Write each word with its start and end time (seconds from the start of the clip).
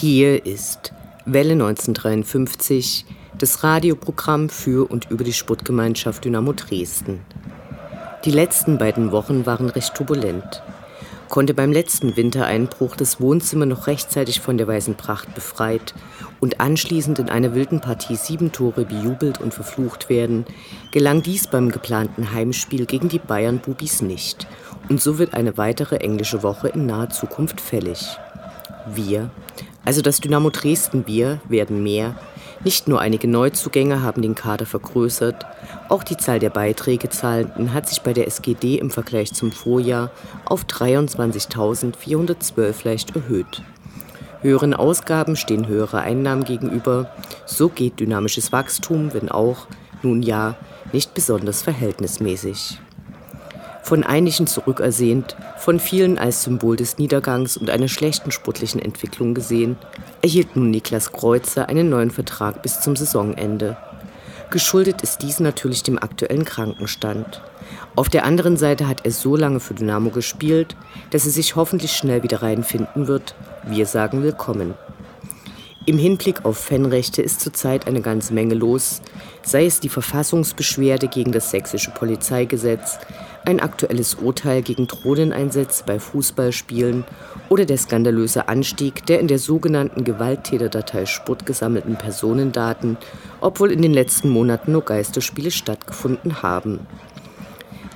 Hier 0.00 0.46
ist 0.46 0.92
Welle 1.24 1.54
1953, 1.54 3.04
das 3.36 3.64
Radioprogramm 3.64 4.48
für 4.48 4.88
und 4.88 5.10
über 5.10 5.24
die 5.24 5.32
Sportgemeinschaft 5.32 6.24
Dynamo 6.24 6.52
Dresden. 6.52 7.18
Die 8.24 8.30
letzten 8.30 8.78
beiden 8.78 9.10
Wochen 9.10 9.44
waren 9.44 9.68
recht 9.68 9.96
turbulent. 9.96 10.62
Konnte 11.28 11.52
beim 11.52 11.72
letzten 11.72 12.16
Wintereinbruch 12.16 12.94
das 12.94 13.20
Wohnzimmer 13.20 13.66
noch 13.66 13.88
rechtzeitig 13.88 14.38
von 14.40 14.56
der 14.56 14.68
weißen 14.68 14.94
Pracht 14.94 15.34
befreit 15.34 15.94
und 16.38 16.60
anschließend 16.60 17.18
in 17.18 17.28
einer 17.28 17.56
wilden 17.56 17.80
Partie 17.80 18.14
sieben 18.14 18.52
Tore 18.52 18.84
bejubelt 18.84 19.40
und 19.40 19.52
verflucht 19.52 20.08
werden, 20.08 20.44
gelang 20.92 21.22
dies 21.22 21.48
beim 21.48 21.72
geplanten 21.72 22.32
Heimspiel 22.32 22.86
gegen 22.86 23.08
die 23.08 23.18
Bayern-Bubis 23.18 24.02
nicht. 24.02 24.46
Und 24.88 25.02
so 25.02 25.18
wird 25.18 25.34
eine 25.34 25.56
weitere 25.56 25.96
englische 25.96 26.44
Woche 26.44 26.68
in 26.68 26.86
naher 26.86 27.10
Zukunft 27.10 27.60
fällig. 27.60 28.16
Wir, 28.94 29.30
also 29.84 30.02
das 30.02 30.20
Dynamo 30.20 30.50
Dresden 30.50 31.04
Bier, 31.04 31.40
werden 31.48 31.80
mehr. 31.82 32.16
Nicht 32.64 32.88
nur 32.88 33.00
einige 33.00 33.28
Neuzugänge 33.28 34.02
haben 34.02 34.22
den 34.22 34.34
Kader 34.34 34.66
vergrößert, 34.66 35.46
auch 35.88 36.02
die 36.02 36.16
Zahl 36.16 36.40
der 36.40 36.50
Beiträgezahlenden 36.50 37.72
hat 37.72 37.88
sich 37.88 38.02
bei 38.02 38.12
der 38.12 38.26
SGD 38.26 38.78
im 38.78 38.90
Vergleich 38.90 39.32
zum 39.32 39.52
Vorjahr 39.52 40.10
auf 40.44 40.64
23.412 40.64 42.84
leicht 42.84 43.14
erhöht. 43.14 43.62
Höheren 44.40 44.74
Ausgaben 44.74 45.36
stehen 45.36 45.66
höhere 45.66 46.00
Einnahmen 46.00 46.44
gegenüber. 46.44 47.10
So 47.46 47.68
geht 47.68 47.98
dynamisches 48.00 48.52
Wachstum, 48.52 49.14
wenn 49.14 49.30
auch, 49.30 49.66
nun 50.02 50.22
ja, 50.22 50.56
nicht 50.92 51.14
besonders 51.14 51.62
verhältnismäßig 51.62 52.80
von 53.88 54.04
einigen 54.04 54.46
zurückersehnt, 54.46 55.34
von 55.56 55.80
vielen 55.80 56.18
als 56.18 56.42
Symbol 56.42 56.76
des 56.76 56.98
Niedergangs 56.98 57.56
und 57.56 57.70
einer 57.70 57.88
schlechten 57.88 58.30
sportlichen 58.30 58.82
Entwicklung 58.82 59.32
gesehen, 59.32 59.78
erhielt 60.20 60.56
nun 60.56 60.70
Niklas 60.70 61.10
Kreuzer 61.10 61.70
einen 61.70 61.88
neuen 61.88 62.10
Vertrag 62.10 62.60
bis 62.60 62.82
zum 62.82 62.96
Saisonende. 62.96 63.78
Geschuldet 64.50 65.00
ist 65.00 65.22
dies 65.22 65.40
natürlich 65.40 65.84
dem 65.84 65.96
aktuellen 65.98 66.44
Krankenstand. 66.44 67.40
Auf 67.96 68.10
der 68.10 68.26
anderen 68.26 68.58
Seite 68.58 68.88
hat 68.88 69.06
er 69.06 69.10
so 69.10 69.36
lange 69.36 69.58
für 69.58 69.72
Dynamo 69.72 70.10
gespielt, 70.10 70.76
dass 71.08 71.24
er 71.24 71.32
sich 71.32 71.56
hoffentlich 71.56 71.92
schnell 71.92 72.22
wieder 72.22 72.42
reinfinden 72.42 73.08
wird. 73.08 73.34
Wir 73.64 73.86
sagen 73.86 74.22
willkommen. 74.22 74.74
Im 75.86 75.96
Hinblick 75.96 76.44
auf 76.44 76.58
Fanrechte 76.58 77.22
ist 77.22 77.40
zurzeit 77.40 77.86
eine 77.86 78.02
ganze 78.02 78.34
Menge 78.34 78.54
los, 78.54 79.00
sei 79.40 79.64
es 79.64 79.80
die 79.80 79.88
Verfassungsbeschwerde 79.88 81.08
gegen 81.08 81.32
das 81.32 81.50
sächsische 81.50 81.90
Polizeigesetz, 81.92 82.98
ein 83.48 83.60
aktuelles 83.60 84.14
Urteil 84.16 84.60
gegen 84.60 84.86
Drohneneinsätze 84.86 85.84
bei 85.86 85.98
Fußballspielen 85.98 87.04
oder 87.48 87.64
der 87.64 87.78
skandalöse 87.78 88.46
Anstieg 88.46 89.06
der 89.06 89.20
in 89.20 89.26
der 89.26 89.38
sogenannten 89.38 90.04
Gewalttäterdatei 90.04 91.06
Sport 91.06 91.46
gesammelten 91.46 91.96
Personendaten, 91.96 92.98
obwohl 93.40 93.72
in 93.72 93.80
den 93.80 93.94
letzten 93.94 94.28
Monaten 94.28 94.72
nur 94.72 94.84
Geisterspiele 94.84 95.50
stattgefunden 95.50 96.42
haben. 96.42 96.80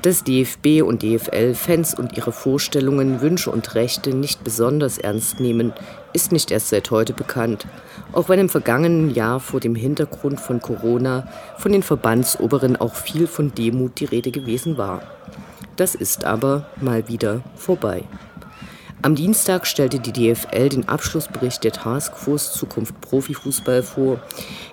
Dass 0.03 0.25
DFB 0.25 0.83
und 0.83 1.05
DFL 1.05 1.55
Fans 1.55 1.95
und 1.95 2.17
ihre 2.17 2.33
Vorstellungen, 2.33 3.21
Wünsche 3.21 3.53
und 3.53 3.77
Rechte 3.77 4.13
nicht 4.13 4.43
besonders 4.43 4.99
ernst 4.99 5.39
nehmen, 5.39 5.73
ist 6.13 6.33
nicht 6.33 6.51
erst 6.51 6.71
seit 6.71 6.91
heute 6.91 7.13
bekannt, 7.13 7.69
auch 8.11 8.29
wenn 8.29 8.41
im 8.41 8.49
vergangenen 8.49 9.15
Jahr 9.15 9.39
vor 9.39 9.61
dem 9.61 9.77
Hintergrund 9.77 10.41
von 10.41 10.61
Corona 10.61 11.29
von 11.57 11.71
den 11.71 11.85
Verbandsoberen 11.85 12.75
auch 12.75 12.97
viel 12.97 13.29
von 13.29 13.55
Demut 13.55 14.01
die 14.01 14.07
Rede 14.07 14.33
gewesen 14.33 14.77
war. 14.77 15.03
Das 15.77 15.95
ist 15.95 16.25
aber 16.25 16.67
mal 16.81 17.07
wieder 17.07 17.43
vorbei. 17.55 18.03
Am 19.03 19.15
Dienstag 19.15 19.69
stellte 19.69 20.01
die 20.01 20.13
DFL 20.13 20.69
den 20.69 20.89
Abschlussbericht 20.89 21.63
der 21.63 21.73
Taskforce 21.73 22.53
Zukunft 22.53 23.01
Profifußball 23.01 23.85
vor, 23.85 24.21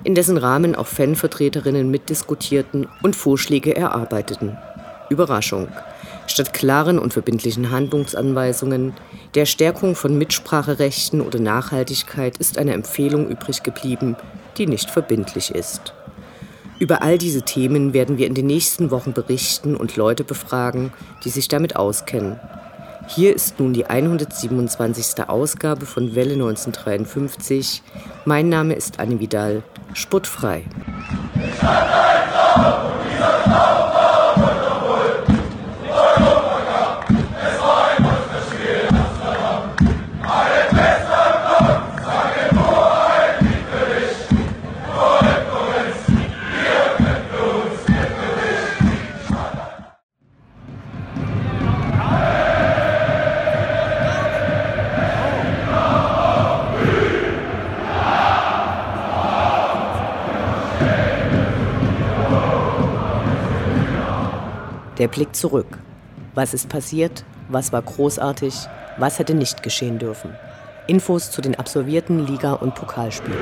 in 0.03 0.15
dessen 0.15 0.37
Rahmen 0.37 0.75
auch 0.75 0.87
Fanvertreterinnen 0.87 1.89
mitdiskutierten 1.89 2.87
und 3.03 3.15
Vorschläge 3.15 3.75
erarbeiteten. 3.75 4.57
Überraschung. 5.09 5.67
Statt 6.27 6.53
klaren 6.53 6.99
und 6.99 7.13
verbindlichen 7.13 7.71
Handlungsanweisungen, 7.71 8.93
der 9.35 9.45
Stärkung 9.45 9.95
von 9.95 10.17
Mitspracherechten 10.17 11.21
oder 11.21 11.39
Nachhaltigkeit 11.39 12.37
ist 12.37 12.57
eine 12.57 12.73
Empfehlung 12.73 13.27
übrig 13.29 13.63
geblieben, 13.63 14.15
die 14.57 14.67
nicht 14.67 14.91
verbindlich 14.91 15.53
ist. 15.53 15.93
Über 16.79 17.01
all 17.01 17.17
diese 17.17 17.41
Themen 17.41 17.93
werden 17.93 18.17
wir 18.17 18.27
in 18.27 18.35
den 18.35 18.45
nächsten 18.45 18.89
Wochen 18.91 19.11
berichten 19.11 19.75
und 19.75 19.97
Leute 19.97 20.23
befragen, 20.23 20.93
die 21.23 21.29
sich 21.29 21.47
damit 21.47 21.75
auskennen. 21.75 22.39
Hier 23.07 23.35
ist 23.35 23.59
nun 23.59 23.73
die 23.73 23.87
127. 23.87 25.27
Ausgabe 25.27 25.87
von 25.87 26.15
Welle 26.15 26.33
1953. 26.33 27.81
Mein 28.23 28.49
Name 28.49 28.75
ist 28.75 28.99
Anne 28.99 29.19
Vidal, 29.19 29.63
sportfrei. 29.93 30.63
Blick 65.11 65.35
zurück. 65.35 65.77
Was 66.35 66.53
ist 66.53 66.69
passiert? 66.69 67.25
Was 67.49 67.71
war 67.71 67.81
großartig? 67.81 68.53
Was 68.97 69.19
hätte 69.19 69.33
nicht 69.33 69.63
geschehen 69.63 69.99
dürfen? 69.99 70.35
Infos 70.87 71.31
zu 71.31 71.41
den 71.41 71.55
absolvierten 71.55 72.25
Liga- 72.25 72.53
und 72.53 72.75
Pokalspielen. 72.75 73.37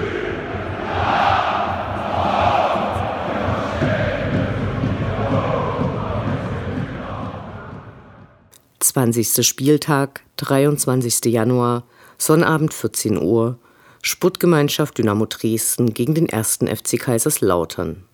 Zwanzigster 8.79 9.43
Spieltag, 9.43 10.21
23. 10.37 11.25
Januar, 11.25 11.83
Sonnabend 12.17 12.73
14 12.73 13.21
Uhr, 13.21 13.59
Sportgemeinschaft 14.01 14.97
Dynamo 14.97 15.25
Dresden 15.25 15.93
gegen 15.93 16.15
den 16.15 16.31
1. 16.31 16.59
FC 16.65 16.99
Kaiserslautern. 16.99 18.05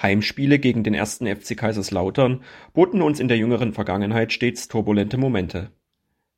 Heimspiele 0.00 0.58
gegen 0.58 0.84
den 0.84 0.94
1. 0.94 1.18
FC 1.18 1.56
Kaiserslautern 1.56 2.42
boten 2.72 3.02
uns 3.02 3.18
in 3.18 3.28
der 3.28 3.36
jüngeren 3.36 3.72
Vergangenheit 3.72 4.32
stets 4.32 4.68
turbulente 4.68 5.18
Momente. 5.18 5.72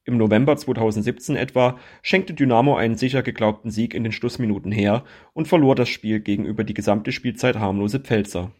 Im 0.04 0.16
November 0.16 0.56
2017 0.56 1.36
etwa 1.36 1.78
schenkte 2.02 2.32
Dynamo 2.32 2.76
einen 2.76 2.96
sicher 2.96 3.22
geglaubten 3.22 3.70
Sieg 3.70 3.92
in 3.92 4.02
den 4.02 4.12
Schlussminuten 4.12 4.72
her 4.72 5.04
und 5.34 5.46
verlor 5.46 5.74
das 5.74 5.90
Spiel 5.90 6.20
gegenüber 6.20 6.64
die 6.64 6.74
gesamte 6.74 7.12
Spielzeit 7.12 7.58
harmlose 7.58 8.00
Pfälzer. 8.00 8.50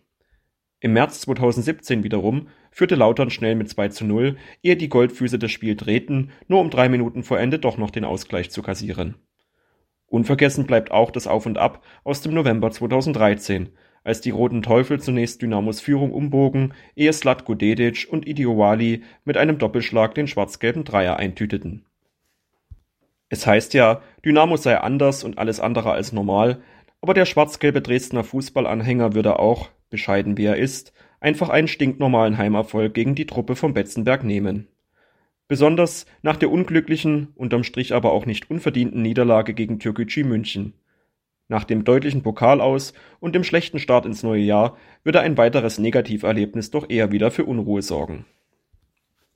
Im 0.81 0.93
März 0.93 1.23
2017 1.23 2.05
wiederum 2.05 2.49
führte 2.71 2.95
Lautern 2.95 3.31
schnell 3.31 3.55
mit 3.55 3.69
2 3.71 3.89
zu 3.89 4.05
0, 4.05 4.37
ehe 4.63 4.77
die 4.77 4.89
Goldfüße 4.89 5.39
das 5.39 5.51
Spiel 5.51 5.77
drehten, 5.77 6.31
nur 6.47 6.61
um 6.61 6.71
drei 6.71 6.89
Minuten 6.89 7.23
vor 7.23 7.39
Ende 7.41 7.59
doch 7.59 7.79
noch 7.79 7.91
den 7.91 8.05
Ausgleich 8.05 8.51
zu 8.51 8.63
kassieren. 8.63 9.17
Unvergessen 10.07 10.67
bleibt 10.67 10.91
auch 10.91 11.11
das 11.11 11.27
Auf 11.27 11.47
und 11.47 11.57
Ab 11.57 11.85
aus 12.05 12.21
dem 12.21 12.35
November 12.35 12.71
2013, 12.71 13.71
als 14.05 14.21
die 14.21 14.31
Roten 14.31 14.63
Teufel 14.63 15.01
zunächst 15.01 15.43
Dynamos 15.43 15.81
Führung 15.81 16.13
umbogen, 16.13 16.75
ehe 16.97 17.13
Slatko 17.13 17.55
Dedic 17.55 18.09
und 18.11 18.27
Idiowali 18.27 19.03
mit 19.25 19.37
einem 19.37 19.59
Doppelschlag 19.59 20.15
den 20.15 20.27
schwarz-gelben 20.27 20.85
Dreier 20.85 21.17
eintüteten. 21.17 21.85
Es 23.29 23.47
heißt 23.47 23.75
ja, 23.75 24.03
Dynamo 24.25 24.57
sei 24.57 24.79
anders 24.79 25.23
und 25.23 25.39
alles 25.39 25.61
andere 25.61 25.93
als 25.93 26.13
normal, 26.13 26.61
aber 27.01 27.15
der 27.15 27.27
schwarz-gelbe 27.27 27.81
Dresdner 27.81 28.25
Fußballanhänger 28.25 29.15
würde 29.15 29.39
auch, 29.39 29.71
bescheiden 29.89 30.37
wie 30.37 30.45
er 30.45 30.57
ist, 30.57 30.93
einfach 31.21 31.49
einen 31.49 31.69
stinknormalen 31.69 32.39
Heimerfolg 32.39 32.95
gegen 32.95 33.15
die 33.15 33.27
Truppe 33.27 33.57
vom 33.57 33.75
Betzenberg 33.75 34.25
nehmen. 34.25 34.69
Besonders 35.49 36.07
nach 36.23 36.37
der 36.37 36.51
unglücklichen, 36.51 37.29
unterm 37.35 37.65
Strich 37.65 37.93
aber 37.93 38.13
auch 38.13 38.27
nicht 38.27 38.51
unverdienten 38.51 39.03
Niederlage 39.03 39.55
gegen 39.55 39.79
Türkgücü 39.79 40.25
München. 40.25 40.75
Nach 41.51 41.65
dem 41.65 41.83
deutlichen 41.83 42.23
Pokalaus 42.23 42.95
und 43.19 43.35
dem 43.35 43.43
schlechten 43.43 43.81
Start 43.81 44.07
ins 44.07 44.23
neue 44.23 44.41
Jahr 44.41 44.77
würde 45.03 45.19
ein 45.19 45.37
weiteres 45.37 45.81
Negativerlebnis 45.81 46.71
doch 46.71 46.89
eher 46.89 47.11
wieder 47.11 47.33
für 47.33 47.45
Unruhe 47.45 47.83
sorgen. 47.83 48.25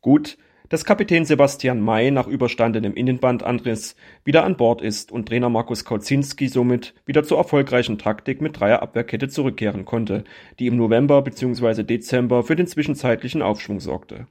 Gut, 0.00 0.38
dass 0.68 0.84
Kapitän 0.84 1.24
Sebastian 1.24 1.80
May 1.80 2.12
nach 2.12 2.28
überstandenem 2.28 2.94
Innenbandanriss 2.94 3.96
wieder 4.22 4.44
an 4.44 4.56
Bord 4.56 4.80
ist 4.80 5.10
und 5.10 5.28
Trainer 5.28 5.48
Markus 5.48 5.84
Kauzinski 5.84 6.46
somit 6.46 6.94
wieder 7.04 7.24
zur 7.24 7.38
erfolgreichen 7.38 7.98
Taktik 7.98 8.40
mit 8.40 8.60
dreier 8.60 8.80
Abwehrkette 8.80 9.28
zurückkehren 9.28 9.84
konnte, 9.84 10.22
die 10.60 10.68
im 10.68 10.76
November 10.76 11.20
bzw. 11.20 11.82
Dezember 11.82 12.44
für 12.44 12.54
den 12.54 12.68
zwischenzeitlichen 12.68 13.42
Aufschwung 13.42 13.80
sorgte. 13.80 14.28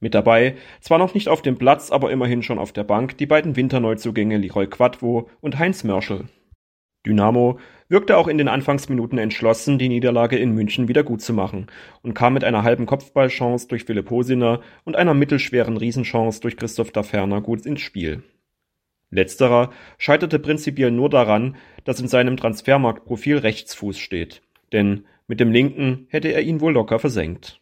Mit 0.00 0.14
dabei, 0.14 0.56
zwar 0.80 0.98
noch 0.98 1.14
nicht 1.14 1.28
auf 1.28 1.40
dem 1.40 1.56
Platz, 1.56 1.92
aber 1.92 2.10
immerhin 2.10 2.42
schon 2.42 2.58
auf 2.58 2.72
der 2.72 2.84
Bank, 2.84 3.16
die 3.16 3.26
beiden 3.26 3.54
Winterneuzugänge 3.54 4.38
Leroy 4.38 4.66
Quadvo 4.66 5.30
und 5.40 5.60
Heinz 5.60 5.84
Mörschel. 5.84 6.24
Dynamo 7.06 7.58
wirkte 7.88 8.16
auch 8.16 8.28
in 8.28 8.38
den 8.38 8.48
Anfangsminuten 8.48 9.18
entschlossen, 9.18 9.78
die 9.78 9.88
Niederlage 9.88 10.36
in 10.36 10.52
München 10.52 10.88
wieder 10.88 11.04
gut 11.04 11.22
zu 11.22 11.32
machen 11.32 11.66
und 12.02 12.14
kam 12.14 12.34
mit 12.34 12.44
einer 12.44 12.62
halben 12.62 12.86
Kopfballchance 12.86 13.68
durch 13.68 13.84
Philipp 13.84 14.10
Hosiner 14.10 14.60
und 14.84 14.96
einer 14.96 15.14
mittelschweren 15.14 15.76
Riesenchance 15.76 16.40
durch 16.40 16.56
Christoph 16.56 16.90
Daferner 16.90 17.40
gut 17.40 17.64
ins 17.64 17.80
Spiel. 17.80 18.22
Letzterer 19.10 19.70
scheiterte 19.98 20.38
prinzipiell 20.38 20.90
nur 20.90 21.08
daran, 21.08 21.56
dass 21.84 22.00
in 22.00 22.08
seinem 22.08 22.36
Transfermarktprofil 22.36 23.38
Rechtsfuß 23.38 23.98
steht, 23.98 24.42
denn 24.72 25.04
mit 25.28 25.38
dem 25.40 25.52
linken 25.52 26.06
hätte 26.08 26.28
er 26.28 26.42
ihn 26.42 26.60
wohl 26.60 26.72
locker 26.72 26.98
versenkt. 26.98 27.60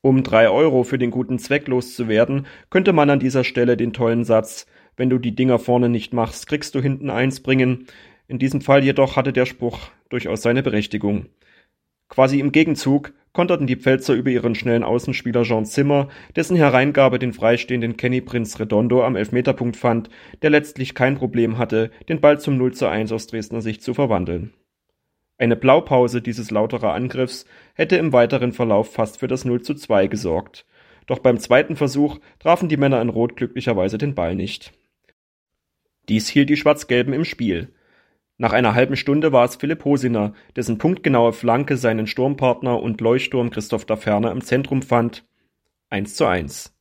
Um 0.00 0.24
drei 0.24 0.48
Euro 0.48 0.82
für 0.82 0.98
den 0.98 1.12
guten 1.12 1.38
Zweck 1.38 1.68
loszuwerden, 1.68 2.46
könnte 2.70 2.92
man 2.92 3.08
an 3.08 3.20
dieser 3.20 3.44
Stelle 3.44 3.76
den 3.76 3.92
tollen 3.92 4.24
Satz 4.24 4.66
Wenn 4.96 5.10
du 5.10 5.18
die 5.18 5.34
Dinger 5.34 5.60
vorne 5.60 5.88
nicht 5.88 6.12
machst, 6.12 6.48
kriegst 6.48 6.74
du 6.74 6.80
hinten 6.80 7.08
eins 7.08 7.40
bringen, 7.40 7.86
in 8.28 8.38
diesem 8.38 8.60
Fall 8.60 8.84
jedoch 8.84 9.16
hatte 9.16 9.32
der 9.32 9.46
Spruch 9.46 9.90
durchaus 10.08 10.42
seine 10.42 10.62
Berechtigung. 10.62 11.26
Quasi 12.08 12.40
im 12.40 12.52
Gegenzug 12.52 13.14
konterten 13.32 13.66
die 13.66 13.76
Pfälzer 13.76 14.12
über 14.14 14.30
ihren 14.30 14.54
schnellen 14.54 14.82
Außenspieler 14.82 15.44
Jean 15.44 15.64
Zimmer, 15.64 16.08
dessen 16.36 16.56
Hereingabe 16.56 17.18
den 17.18 17.32
freistehenden 17.32 17.96
Kenny 17.96 18.20
Prinz 18.20 18.60
Redondo 18.60 19.02
am 19.02 19.16
Elfmeterpunkt 19.16 19.76
fand, 19.76 20.10
der 20.42 20.50
letztlich 20.50 20.94
kein 20.94 21.16
Problem 21.16 21.56
hatte, 21.56 21.90
den 22.08 22.20
Ball 22.20 22.38
zum 22.38 22.58
0 22.58 22.74
zu 22.74 22.86
1 22.86 23.12
aus 23.12 23.28
Dresdner 23.28 23.62
Sicht 23.62 23.82
zu 23.82 23.94
verwandeln. 23.94 24.52
Eine 25.38 25.56
Blaupause 25.56 26.20
dieses 26.20 26.50
lauterer 26.50 26.92
Angriffs 26.92 27.46
hätte 27.74 27.96
im 27.96 28.12
weiteren 28.12 28.52
Verlauf 28.52 28.92
fast 28.92 29.18
für 29.18 29.26
das 29.26 29.44
0 29.44 29.62
zu 29.62 29.74
2 29.74 30.06
gesorgt. 30.06 30.66
Doch 31.06 31.18
beim 31.18 31.38
zweiten 31.38 31.76
Versuch 31.76 32.20
trafen 32.38 32.68
die 32.68 32.76
Männer 32.76 33.00
in 33.00 33.08
Rot 33.08 33.36
glücklicherweise 33.36 33.98
den 33.98 34.14
Ball 34.14 34.34
nicht. 34.34 34.72
Dies 36.08 36.28
hielt 36.28 36.50
die 36.50 36.56
Schwarz-Gelben 36.56 37.12
im 37.12 37.24
Spiel. 37.24 37.72
Nach 38.42 38.52
einer 38.52 38.74
halben 38.74 38.96
Stunde 38.96 39.30
war 39.30 39.44
es 39.44 39.54
Philipp 39.54 39.84
Hosiner, 39.84 40.34
dessen 40.56 40.76
punktgenaue 40.76 41.32
Flanke 41.32 41.76
seinen 41.76 42.08
Sturmpartner 42.08 42.82
und 42.82 43.00
Leuchtturm 43.00 43.50
Christoph 43.50 43.84
Daferner 43.84 44.32
im 44.32 44.40
Zentrum 44.40 44.82
fand. 44.82 45.24
1 45.90 46.16
zu 46.16 46.26
1. 46.26 46.74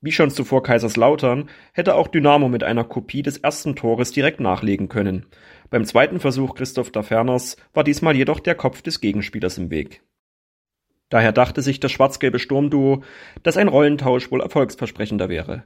Wie 0.00 0.10
schon 0.10 0.32
zuvor 0.32 0.64
Kaiserslautern 0.64 1.48
hätte 1.74 1.94
auch 1.94 2.08
Dynamo 2.08 2.48
mit 2.48 2.64
einer 2.64 2.82
Kopie 2.82 3.22
des 3.22 3.38
ersten 3.38 3.76
Tores 3.76 4.10
direkt 4.10 4.40
nachlegen 4.40 4.88
können. 4.88 5.26
Beim 5.70 5.84
zweiten 5.84 6.18
Versuch 6.18 6.56
Christoph 6.56 6.90
Daferners 6.90 7.56
war 7.72 7.84
diesmal 7.84 8.16
jedoch 8.16 8.40
der 8.40 8.56
Kopf 8.56 8.82
des 8.82 9.00
Gegenspielers 9.00 9.58
im 9.58 9.70
Weg. 9.70 10.02
Daher 11.08 11.30
dachte 11.30 11.62
sich 11.62 11.78
das 11.78 11.92
schwarz-gelbe 11.92 12.40
Sturmduo, 12.40 13.04
dass 13.44 13.56
ein 13.56 13.68
Rollentausch 13.68 14.32
wohl 14.32 14.40
erfolgsversprechender 14.40 15.28
wäre. 15.28 15.62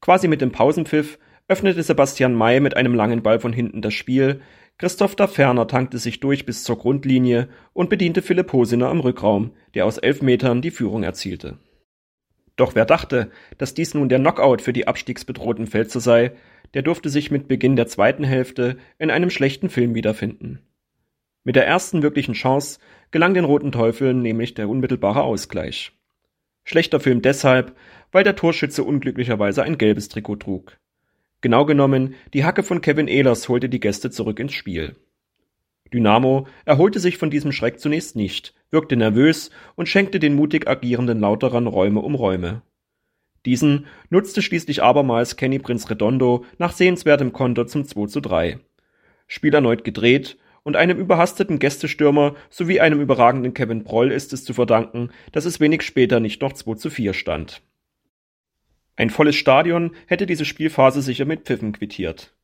Quasi 0.00 0.26
mit 0.26 0.40
dem 0.40 0.52
Pausenpfiff 0.52 1.18
öffnete 1.48 1.82
Sebastian 1.82 2.34
May 2.34 2.60
mit 2.60 2.76
einem 2.76 2.94
langen 2.94 3.22
Ball 3.22 3.40
von 3.40 3.52
hinten 3.52 3.82
das 3.82 3.94
Spiel, 3.94 4.42
Christoph 4.76 5.16
da 5.16 5.26
Ferner 5.26 5.66
tankte 5.66 5.98
sich 5.98 6.20
durch 6.20 6.46
bis 6.46 6.62
zur 6.62 6.78
Grundlinie 6.78 7.48
und 7.72 7.90
bediente 7.90 8.22
Philipp 8.22 8.52
Hosiner 8.52 8.88
am 8.88 9.00
Rückraum, 9.00 9.52
der 9.74 9.86
aus 9.86 9.98
elf 9.98 10.22
Metern 10.22 10.62
die 10.62 10.70
Führung 10.70 11.02
erzielte. 11.02 11.58
Doch 12.54 12.74
wer 12.74 12.84
dachte, 12.84 13.30
dass 13.56 13.74
dies 13.74 13.94
nun 13.94 14.08
der 14.08 14.18
Knockout 14.18 14.62
für 14.62 14.72
die 14.72 14.86
abstiegsbedrohten 14.86 15.66
Pfälzer 15.66 16.00
sei, 16.00 16.32
der 16.74 16.82
durfte 16.82 17.08
sich 17.08 17.30
mit 17.30 17.48
Beginn 17.48 17.76
der 17.76 17.86
zweiten 17.86 18.24
Hälfte 18.24 18.76
in 18.98 19.10
einem 19.10 19.30
schlechten 19.30 19.70
Film 19.70 19.94
wiederfinden. 19.94 20.60
Mit 21.44 21.56
der 21.56 21.66
ersten 21.66 22.02
wirklichen 22.02 22.34
Chance 22.34 22.78
gelang 23.10 23.32
den 23.32 23.44
Roten 23.44 23.72
Teufeln 23.72 24.22
nämlich 24.22 24.54
der 24.54 24.68
unmittelbare 24.68 25.22
Ausgleich. 25.22 25.92
Schlechter 26.64 27.00
Film 27.00 27.22
deshalb, 27.22 27.74
weil 28.12 28.24
der 28.24 28.36
Torschütze 28.36 28.84
unglücklicherweise 28.84 29.62
ein 29.62 29.78
gelbes 29.78 30.08
Trikot 30.08 30.36
trug. 30.36 30.78
Genau 31.40 31.64
genommen, 31.64 32.14
die 32.34 32.44
Hacke 32.44 32.62
von 32.62 32.80
Kevin 32.80 33.06
Ehlers 33.06 33.48
holte 33.48 33.68
die 33.68 33.80
Gäste 33.80 34.10
zurück 34.10 34.40
ins 34.40 34.52
Spiel. 34.52 34.96
Dynamo 35.92 36.46
erholte 36.64 37.00
sich 37.00 37.16
von 37.16 37.30
diesem 37.30 37.52
Schreck 37.52 37.78
zunächst 37.78 38.16
nicht, 38.16 38.54
wirkte 38.70 38.96
nervös 38.96 39.50
und 39.76 39.88
schenkte 39.88 40.18
den 40.18 40.34
mutig 40.34 40.68
agierenden 40.68 41.20
Lauterern 41.20 41.66
Räume 41.66 42.00
um 42.00 42.14
Räume. 42.14 42.62
Diesen 43.46 43.86
nutzte 44.10 44.42
schließlich 44.42 44.82
abermals 44.82 45.36
Kenny 45.36 45.58
Prinz 45.58 45.88
Redondo 45.88 46.44
nach 46.58 46.72
sehenswertem 46.72 47.32
Konter 47.32 47.66
zum 47.66 47.84
2 47.84 48.06
zu 48.06 48.20
3. 48.20 48.58
Spiel 49.26 49.54
erneut 49.54 49.84
gedreht 49.84 50.36
und 50.64 50.76
einem 50.76 50.98
überhasteten 50.98 51.58
Gästestürmer 51.58 52.34
sowie 52.50 52.80
einem 52.80 53.00
überragenden 53.00 53.54
Kevin 53.54 53.84
Proll 53.84 54.10
ist 54.10 54.32
es 54.32 54.44
zu 54.44 54.52
verdanken, 54.54 55.10
dass 55.32 55.44
es 55.44 55.60
wenig 55.60 55.82
später 55.82 56.20
nicht 56.20 56.42
noch 56.42 56.52
2 56.52 56.74
zu 56.74 56.90
4 56.90 57.14
stand. 57.14 57.62
Ein 58.98 59.10
volles 59.10 59.36
Stadion 59.36 59.92
hätte 60.08 60.26
diese 60.26 60.44
Spielphase 60.44 61.02
sicher 61.02 61.24
mit 61.24 61.42
Pfiffen 61.42 61.70
quittiert. 61.70 62.34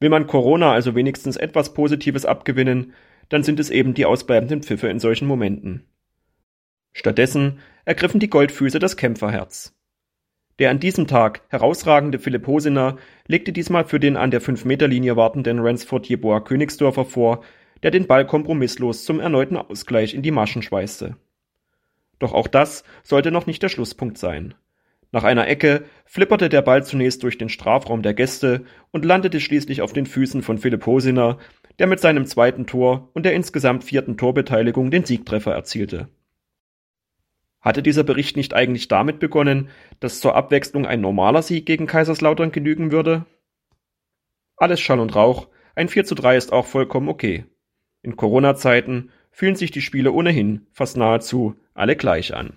Will 0.00 0.10
man 0.10 0.26
Corona 0.26 0.72
also 0.72 0.96
wenigstens 0.96 1.36
etwas 1.36 1.72
Positives 1.72 2.26
abgewinnen, 2.26 2.94
dann 3.28 3.44
sind 3.44 3.60
es 3.60 3.70
eben 3.70 3.94
die 3.94 4.04
ausbleibenden 4.04 4.64
Pfiffe 4.64 4.88
in 4.88 4.98
solchen 4.98 5.28
Momenten. 5.28 5.86
Stattdessen 6.94 7.60
ergriffen 7.84 8.18
die 8.18 8.28
Goldfüße 8.28 8.80
das 8.80 8.96
Kämpferherz. 8.96 9.72
Der 10.58 10.70
an 10.70 10.80
diesem 10.80 11.06
Tag 11.06 11.42
herausragende 11.48 12.18
Philipp 12.18 12.48
Hosiner 12.48 12.96
legte 13.28 13.52
diesmal 13.52 13.84
für 13.84 14.00
den 14.00 14.16
an 14.16 14.32
der 14.32 14.42
5-Meter-Linie 14.42 15.14
wartenden 15.14 15.60
Ransford 15.60 16.06
Jeboa 16.08 16.40
Königsdörfer 16.40 17.04
vor, 17.04 17.44
der 17.84 17.92
den 17.92 18.08
Ball 18.08 18.26
kompromisslos 18.26 19.04
zum 19.04 19.20
erneuten 19.20 19.56
Ausgleich 19.56 20.12
in 20.12 20.22
die 20.22 20.32
Maschen 20.32 20.62
schweißte. 20.62 21.16
Doch 22.18 22.32
auch 22.32 22.48
das 22.48 22.82
sollte 23.04 23.30
noch 23.30 23.46
nicht 23.46 23.62
der 23.62 23.68
Schlusspunkt 23.68 24.18
sein. 24.18 24.54
Nach 25.10 25.24
einer 25.24 25.48
Ecke 25.48 25.84
flipperte 26.04 26.48
der 26.48 26.62
Ball 26.62 26.84
zunächst 26.84 27.22
durch 27.22 27.38
den 27.38 27.48
Strafraum 27.48 28.02
der 28.02 28.14
Gäste 28.14 28.64
und 28.90 29.04
landete 29.04 29.40
schließlich 29.40 29.80
auf 29.80 29.92
den 29.92 30.06
Füßen 30.06 30.42
von 30.42 30.58
Philipp 30.58 30.84
Hosiner, 30.84 31.38
der 31.78 31.86
mit 31.86 32.00
seinem 32.00 32.26
zweiten 32.26 32.66
Tor 32.66 33.08
und 33.14 33.24
der 33.24 33.32
insgesamt 33.32 33.84
vierten 33.84 34.16
Torbeteiligung 34.18 34.90
den 34.90 35.04
Siegtreffer 35.04 35.52
erzielte. 35.52 36.08
Hatte 37.60 37.82
dieser 37.82 38.04
Bericht 38.04 38.36
nicht 38.36 38.54
eigentlich 38.54 38.88
damit 38.88 39.18
begonnen, 39.18 39.70
dass 39.98 40.20
zur 40.20 40.36
Abwechslung 40.36 40.86
ein 40.86 41.00
normaler 41.00 41.42
Sieg 41.42 41.66
gegen 41.66 41.86
Kaiserslautern 41.86 42.52
genügen 42.52 42.92
würde? 42.92 43.24
Alles 44.56 44.80
Schall 44.80 45.00
und 45.00 45.14
Rauch, 45.14 45.48
ein 45.74 45.88
4 45.88 46.04
zu 46.04 46.14
3 46.14 46.36
ist 46.36 46.52
auch 46.52 46.66
vollkommen 46.66 47.08
okay. 47.08 47.44
In 48.02 48.16
Corona-Zeiten 48.16 49.10
fühlen 49.30 49.56
sich 49.56 49.70
die 49.70 49.82
Spiele 49.82 50.12
ohnehin 50.12 50.66
fast 50.72 50.96
nahezu 50.96 51.54
alle 51.74 51.96
gleich 51.96 52.34
an. 52.34 52.56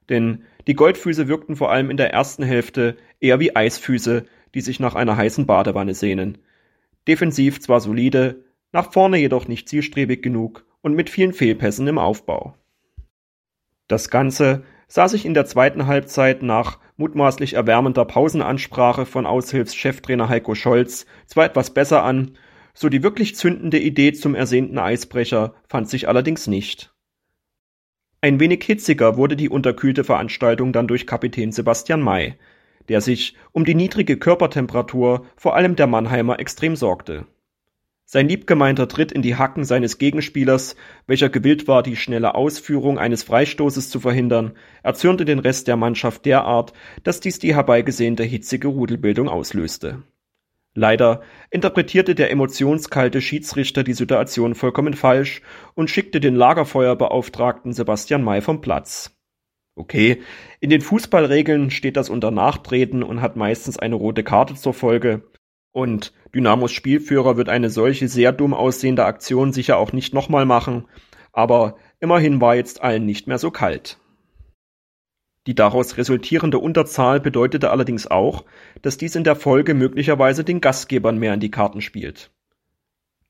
Denn 0.10 0.44
die 0.68 0.76
Goldfüße 0.76 1.28
wirkten 1.28 1.56
vor 1.56 1.72
allem 1.72 1.90
in 1.90 1.98
der 1.98 2.14
ersten 2.14 2.44
Hälfte 2.44 2.98
eher 3.20 3.40
wie 3.40 3.56
Eisfüße, 3.56 4.26
die 4.54 4.62
sich 4.62 4.80
nach 4.80 4.96
einer 4.96 5.18
heißen 5.18 5.46
Badewanne 5.46 5.96
sehnen. 5.96 6.38
Defensiv 7.08 7.60
zwar 7.60 7.80
solide, 7.80 8.44
nach 8.72 8.92
vorne 8.92 9.18
jedoch 9.18 9.48
nicht 9.48 9.70
zielstrebig 9.70 10.22
genug 10.22 10.66
und 10.82 10.96
mit 10.96 11.10
vielen 11.10 11.34
Fehlpässen 11.34 11.88
im 11.88 11.98
Aufbau. 11.98 12.56
Das 13.88 14.10
Ganze 14.10 14.64
sah 14.88 15.08
sich 15.08 15.26
in 15.26 15.34
der 15.34 15.46
zweiten 15.46 15.88
Halbzeit 15.88 16.44
nach 16.44 16.80
mutmaßlich 16.98 17.54
erwärmender 17.54 18.06
Pausenansprache 18.06 19.06
von 19.06 19.26
Aushilfscheftrainer 19.26 20.30
Heiko 20.30 20.56
Scholz 20.56 21.06
zwar 21.26 21.46
etwas 21.46 21.72
besser 21.72 22.04
an, 22.04 22.38
so 22.76 22.90
die 22.90 23.02
wirklich 23.02 23.36
zündende 23.36 23.80
Idee 23.80 24.14
zum 24.14 24.36
ersehnten 24.36 24.78
Eisbrecher 24.78 25.56
fand 25.68 25.90
sich 25.90 26.08
allerdings 26.08 26.46
nicht. 26.46 26.94
Ein 28.22 28.40
wenig 28.40 28.64
hitziger 28.64 29.18
wurde 29.18 29.36
die 29.36 29.50
unterkühlte 29.50 30.04
Veranstaltung 30.04 30.74
dann 30.74 30.88
durch 30.88 31.08
Kapitän 31.08 31.52
Sebastian 31.52 32.02
May, 32.02 32.36
der 32.90 33.02
sich 33.02 33.36
um 33.52 33.66
die 33.66 33.76
niedrige 33.76 34.18
Körpertemperatur 34.18 35.26
vor 35.36 35.56
allem 35.56 35.76
der 35.76 35.88
Mannheimer 35.88 36.40
extrem 36.40 36.76
sorgte. 36.76 37.26
Sein 38.08 38.28
liebgemeinter 38.28 38.88
Tritt 38.88 39.12
in 39.12 39.24
die 39.24 39.36
Hacken 39.36 39.64
seines 39.64 39.98
Gegenspielers, 39.98 40.76
welcher 41.08 41.30
gewillt 41.30 41.68
war, 41.68 41.82
die 41.82 41.96
schnelle 41.96 42.36
Ausführung 42.36 43.00
eines 43.00 43.24
Freistoßes 43.24 43.90
zu 43.90 44.00
verhindern, 44.00 44.52
erzürnte 44.84 45.26
den 45.26 45.40
Rest 45.40 45.68
der 45.68 45.76
Mannschaft 45.76 46.26
derart, 46.26 46.74
dass 47.04 47.20
dies 47.20 47.40
die 47.40 47.56
herbeigesehnte 47.56 48.24
hitzige 48.24 48.68
Rudelbildung 48.68 49.28
auslöste. 49.28 50.04
Leider 50.76 51.22
interpretierte 51.50 52.16
der 52.16 52.32
emotionskalte 52.32 53.22
Schiedsrichter 53.22 53.84
die 53.84 53.94
Situation 53.94 54.56
vollkommen 54.56 54.94
falsch 54.94 55.42
und 55.74 55.90
schickte 55.90 56.20
den 56.20 56.36
Lagerfeuerbeauftragten 56.36 57.72
Sebastian 57.74 58.24
May 58.24 58.42
vom 58.42 58.60
Platz. 58.60 59.18
Okay, 59.78 60.22
in 60.60 60.70
den 60.70 60.82
Fußballregeln 60.82 61.72
steht 61.72 61.98
das 61.98 62.10
unter 62.10 62.30
Nachtreten 62.30 63.04
und 63.04 63.22
hat 63.22 63.38
meistens 63.38 63.80
eine 63.80 63.96
rote 63.96 64.24
Karte 64.24 64.56
zur 64.56 64.74
Folge, 64.74 65.24
und 65.76 66.14
Dynamos 66.34 66.72
Spielführer 66.72 67.36
wird 67.36 67.50
eine 67.50 67.70
solche 67.70 68.08
sehr 68.08 68.32
dumm 68.32 68.54
aussehende 68.54 69.04
Aktion 69.04 69.52
sicher 69.52 69.78
auch 69.78 69.92
nicht 69.92 70.14
nochmal 70.14 70.46
machen, 70.46 70.88
aber 71.34 71.76
immerhin 72.00 72.40
war 72.40 72.56
jetzt 72.56 72.82
allen 72.82 73.06
nicht 73.06 73.28
mehr 73.28 73.38
so 73.38 73.52
kalt. 73.52 73.98
Die 75.48 75.56
daraus 75.56 75.98
resultierende 75.98 76.58
Unterzahl 76.58 77.20
bedeutete 77.20 77.70
allerdings 77.70 78.08
auch, 78.08 78.46
dass 78.82 78.98
dies 78.98 79.16
in 79.16 79.24
der 79.24 79.36
Folge 79.36 79.74
möglicherweise 79.74 80.44
den 80.44 80.60
Gastgebern 80.60 81.20
mehr 81.20 81.36
in 81.36 81.40
die 81.40 81.52
Karten 81.52 81.82
spielt. 81.82 82.32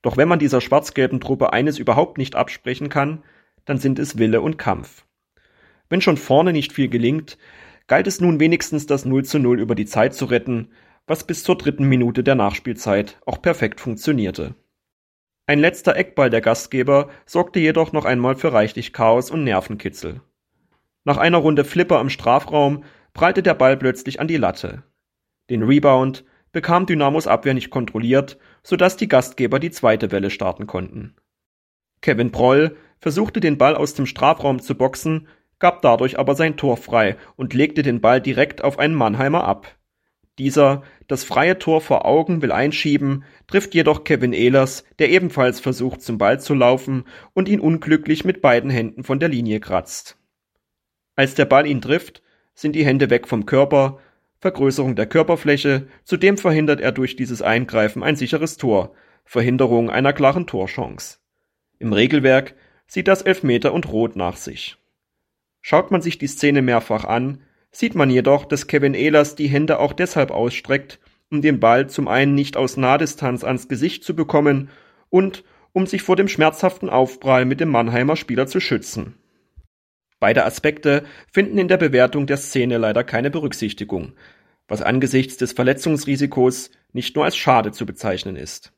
Doch 0.02 0.18
wenn 0.18 0.28
man 0.28 0.40
dieser 0.40 0.62
schwarz-gelben 0.62 1.20
Truppe 1.20 1.52
eines 1.52 1.78
überhaupt 1.78 2.18
nicht 2.18 2.36
absprechen 2.36 2.90
kann, 2.90 3.24
dann 3.66 3.80
sind 3.80 4.00
es 4.00 4.18
Wille 4.18 4.42
und 4.42 4.58
Kampf. 4.58 5.06
Wenn 5.90 6.02
schon 6.02 6.18
vorne 6.18 6.54
nicht 6.54 6.72
viel 6.72 6.88
gelingt, 6.88 7.38
galt 7.88 8.08
es 8.08 8.22
nun 8.22 8.40
wenigstens 8.40 8.86
das 8.86 9.06
0 9.06 9.26
zu 9.26 9.40
0 9.40 9.60
über 9.60 9.76
die 9.76 9.86
Zeit 9.86 10.14
zu 10.14 10.26
retten, 10.26 10.70
was 11.08 11.28
bis 11.28 11.44
zur 11.44 11.58
dritten 11.58 11.86
Minute 11.86 12.24
der 12.24 12.36
Nachspielzeit 12.36 13.20
auch 13.26 13.42
perfekt 13.42 13.80
funktionierte. 13.80 14.56
Ein 15.48 15.60
letzter 15.60 15.96
Eckball 15.96 16.30
der 16.32 16.42
Gastgeber 16.42 17.10
sorgte 17.26 17.60
jedoch 17.60 17.92
noch 17.92 18.06
einmal 18.06 18.36
für 18.36 18.54
reichlich 18.54 18.94
Chaos 18.94 19.30
und 19.30 19.44
Nervenkitzel. 19.44 20.22
Nach 21.06 21.18
einer 21.18 21.38
Runde 21.38 21.64
Flipper 21.64 22.02
im 22.02 22.10
Strafraum 22.10 22.84
prallte 23.14 23.44
der 23.44 23.54
Ball 23.54 23.78
plötzlich 23.78 24.20
an 24.20 24.28
die 24.28 24.38
Latte. 24.38 24.84
Den 25.52 25.62
Rebound 25.62 26.26
bekam 26.52 26.88
Dynamos 26.88 27.28
Abwehr 27.28 27.54
nicht 27.54 27.70
kontrolliert, 27.70 28.40
sodass 28.64 28.98
die 28.98 29.08
Gastgeber 29.08 29.60
die 29.60 29.70
zweite 29.70 30.12
Welle 30.12 30.32
starten 30.32 30.66
konnten. 30.66 31.16
Kevin 32.02 32.32
Proll 32.32 32.76
versuchte 32.98 33.40
den 33.40 33.58
Ball 33.58 33.76
aus 33.76 33.94
dem 33.94 34.08
Strafraum 34.08 34.60
zu 34.60 34.76
boxen, 34.76 35.28
gab 35.60 35.84
dadurch 35.84 36.18
aber 36.18 36.34
sein 36.34 36.58
Tor 36.58 36.76
frei 36.76 37.18
und 37.36 37.54
legte 37.54 37.84
den 37.84 38.02
Ball 38.02 38.20
direkt 38.20 38.64
auf 38.64 38.80
einen 38.80 38.96
Mannheimer 38.96 39.44
ab. 39.44 39.76
Dieser, 40.40 40.84
das 41.08 41.24
freie 41.24 41.60
Tor 41.60 41.82
vor 41.82 42.06
Augen, 42.06 42.42
will 42.42 42.52
einschieben, 42.52 43.24
trifft 43.48 43.76
jedoch 43.76 44.04
Kevin 44.04 44.34
Ehlers, 44.34 44.84
der 44.98 45.10
ebenfalls 45.10 45.60
versucht 45.60 46.02
zum 46.02 46.18
Ball 46.18 46.40
zu 46.40 46.56
laufen 46.56 47.06
und 47.34 47.48
ihn 47.48 47.60
unglücklich 47.60 48.26
mit 48.26 48.42
beiden 48.42 48.70
Händen 48.72 49.04
von 49.04 49.20
der 49.20 49.30
Linie 49.30 49.60
kratzt. 49.60 50.18
Als 51.16 51.36
der 51.36 51.46
Ball 51.46 51.66
ihn 51.66 51.82
trifft, 51.82 52.22
sind 52.54 52.76
die 52.76 52.86
Hände 52.86 53.10
weg 53.10 53.28
vom 53.28 53.46
Körper, 53.46 54.00
Vergrößerung 54.40 54.96
der 54.96 55.08
Körperfläche, 55.08 55.88
zudem 56.04 56.38
verhindert 56.38 56.82
er 56.82 56.92
durch 56.92 57.16
dieses 57.16 57.42
Eingreifen 57.42 58.04
ein 58.04 58.16
sicheres 58.16 58.58
Tor, 58.58 58.94
Verhinderung 59.24 59.90
einer 59.90 60.14
klaren 60.14 60.46
Torchance. 60.46 61.18
Im 61.80 61.94
Regelwerk 61.94 62.56
sieht 62.88 63.08
das 63.08 63.22
Elfmeter 63.22 63.74
und 63.74 63.92
Rot 63.92 64.16
nach 64.16 64.38
sich. 64.38 64.78
Schaut 65.62 65.90
man 65.90 66.02
sich 66.02 66.18
die 66.18 66.28
Szene 66.28 66.62
mehrfach 66.62 67.06
an, 67.06 67.42
sieht 67.72 67.96
man 67.96 68.10
jedoch, 68.10 68.46
dass 68.46 68.68
Kevin 68.68 68.94
Ehlers 68.94 69.36
die 69.36 69.48
Hände 69.48 69.80
auch 69.80 69.94
deshalb 69.94 70.32
ausstreckt, 70.32 71.00
um 71.32 71.42
den 71.42 71.60
Ball 71.60 71.90
zum 71.90 72.08
einen 72.08 72.36
nicht 72.36 72.56
aus 72.56 72.78
Nahdistanz 72.78 73.44
ans 73.44 73.68
Gesicht 73.68 74.04
zu 74.04 74.16
bekommen 74.16 74.70
und 75.10 75.44
um 75.74 75.88
sich 75.88 76.04
vor 76.04 76.16
dem 76.16 76.28
schmerzhaften 76.28 76.90
Aufprall 76.90 77.46
mit 77.46 77.60
dem 77.60 77.70
Mannheimer 77.70 78.16
Spieler 78.16 78.48
zu 78.48 78.60
schützen. 78.60 79.16
Beide 80.20 80.46
Aspekte 80.46 81.04
finden 81.32 81.58
in 81.58 81.68
der 81.68 81.78
Bewertung 81.78 82.26
der 82.26 82.38
Szene 82.38 82.78
leider 82.78 83.04
keine 83.04 83.30
Berücksichtigung, 83.30 84.14
was 84.68 84.82
angesichts 84.82 85.38
des 85.38 85.52
Verletzungsrisikos 85.52 86.72
nicht 86.94 87.16
nur 87.16 87.26
als 87.26 87.36
schade 87.36 87.72
zu 87.72 87.86
bezeichnen 87.86 88.36
ist. 88.36 88.72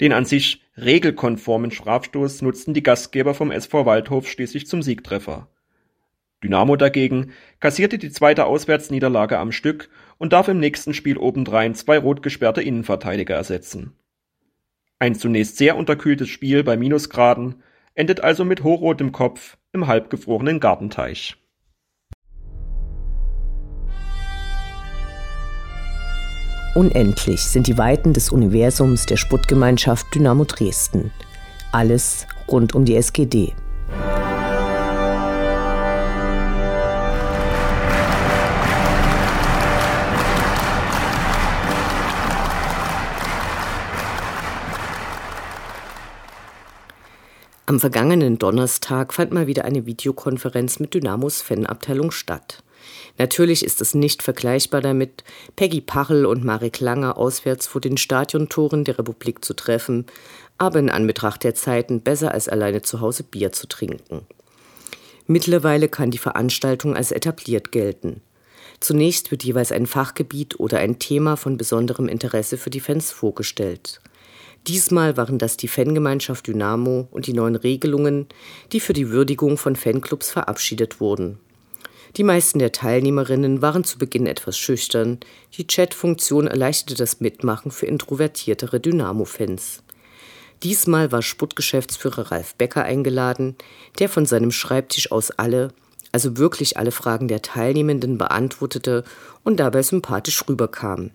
Den 0.00 0.12
an 0.12 0.24
sich 0.24 0.62
regelkonformen 0.76 1.72
Strafstoß 1.72 2.42
nutzten 2.42 2.72
die 2.72 2.84
Gastgeber 2.84 3.34
vom 3.34 3.50
SV 3.50 3.84
Waldhof 3.84 4.28
schließlich 4.28 4.68
zum 4.68 4.80
Siegtreffer. 4.80 5.48
Dynamo 6.42 6.76
dagegen 6.76 7.32
kassierte 7.58 7.98
die 7.98 8.10
zweite 8.10 8.46
Auswärtsniederlage 8.46 9.38
am 9.38 9.50
Stück 9.50 9.90
und 10.18 10.32
darf 10.32 10.46
im 10.46 10.60
nächsten 10.60 10.94
Spiel 10.94 11.18
obendrein 11.18 11.74
zwei 11.74 11.98
rot 11.98 12.22
gesperrte 12.22 12.62
Innenverteidiger 12.62 13.34
ersetzen. 13.34 13.96
Ein 15.00 15.16
zunächst 15.16 15.56
sehr 15.56 15.76
unterkühltes 15.76 16.28
Spiel 16.28 16.62
bei 16.62 16.76
Minusgraden 16.76 17.62
endet 17.98 18.22
also 18.22 18.44
mit 18.44 18.62
hochrotem 18.62 19.10
Kopf 19.10 19.58
im 19.72 19.88
halbgefrorenen 19.88 20.60
Gartenteich. 20.60 21.36
Unendlich 26.76 27.40
sind 27.40 27.66
die 27.66 27.76
Weiten 27.76 28.12
des 28.12 28.30
Universums 28.30 29.04
der 29.06 29.16
Sputtgemeinschaft 29.16 30.14
Dynamo 30.14 30.44
Dresden. 30.44 31.10
Alles 31.72 32.28
rund 32.46 32.72
um 32.76 32.84
die 32.84 32.94
SGD. 32.94 33.52
Am 47.68 47.80
vergangenen 47.80 48.38
Donnerstag 48.38 49.12
fand 49.12 49.30
mal 49.30 49.46
wieder 49.46 49.66
eine 49.66 49.84
Videokonferenz 49.84 50.80
mit 50.80 50.94
Dynamos 50.94 51.42
Fanabteilung 51.42 52.12
statt. 52.12 52.62
Natürlich 53.18 53.62
ist 53.62 53.82
es 53.82 53.92
nicht 53.92 54.22
vergleichbar 54.22 54.80
damit, 54.80 55.22
Peggy 55.54 55.82
Pachel 55.82 56.24
und 56.24 56.42
Marek 56.44 56.80
Langer 56.80 57.18
auswärts 57.18 57.66
vor 57.66 57.82
den 57.82 57.98
Stadiontoren 57.98 58.84
der 58.84 58.98
Republik 58.98 59.44
zu 59.44 59.52
treffen, 59.52 60.06
aber 60.56 60.78
in 60.78 60.88
Anbetracht 60.88 61.44
der 61.44 61.54
Zeiten 61.54 62.00
besser 62.00 62.32
als 62.32 62.48
alleine 62.48 62.80
zu 62.80 63.02
Hause 63.02 63.22
Bier 63.22 63.52
zu 63.52 63.68
trinken. 63.68 64.22
Mittlerweile 65.26 65.90
kann 65.90 66.10
die 66.10 66.16
Veranstaltung 66.16 66.96
als 66.96 67.12
etabliert 67.12 67.70
gelten. 67.70 68.22
Zunächst 68.80 69.30
wird 69.30 69.44
jeweils 69.44 69.72
ein 69.72 69.86
Fachgebiet 69.86 70.58
oder 70.58 70.78
ein 70.78 70.98
Thema 70.98 71.36
von 71.36 71.58
besonderem 71.58 72.08
Interesse 72.08 72.56
für 72.56 72.70
die 72.70 72.80
Fans 72.80 73.12
vorgestellt. 73.12 74.00
Diesmal 74.66 75.16
waren 75.16 75.38
das 75.38 75.56
die 75.56 75.68
Fangemeinschaft 75.68 76.46
Dynamo 76.46 77.08
und 77.10 77.26
die 77.26 77.32
neuen 77.32 77.56
Regelungen, 77.56 78.26
die 78.72 78.80
für 78.80 78.92
die 78.92 79.10
Würdigung 79.10 79.56
von 79.56 79.76
Fanclubs 79.76 80.30
verabschiedet 80.30 81.00
wurden. 81.00 81.38
Die 82.16 82.24
meisten 82.24 82.58
der 82.58 82.72
Teilnehmerinnen 82.72 83.62
waren 83.62 83.84
zu 83.84 83.98
Beginn 83.98 84.26
etwas 84.26 84.58
schüchtern. 84.58 85.18
Die 85.56 85.66
Chat-Funktion 85.66 86.46
erleichterte 86.46 86.94
das 86.94 87.20
Mitmachen 87.20 87.70
für 87.70 87.86
introvertiertere 87.86 88.80
Dynamo-Fans. 88.80 89.82
Diesmal 90.62 91.12
war 91.12 91.22
Sputtgeschäftsführer 91.22 92.32
Ralf 92.32 92.54
Becker 92.56 92.82
eingeladen, 92.82 93.56
der 93.98 94.08
von 94.08 94.26
seinem 94.26 94.50
Schreibtisch 94.50 95.12
aus 95.12 95.30
alle, 95.30 95.72
also 96.10 96.36
wirklich 96.36 96.76
alle 96.76 96.90
Fragen 96.90 97.28
der 97.28 97.42
Teilnehmenden 97.42 98.18
beantwortete 98.18 99.04
und 99.44 99.60
dabei 99.60 99.82
sympathisch 99.82 100.42
rüberkam. 100.48 101.10